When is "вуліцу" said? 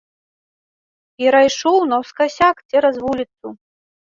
3.07-3.47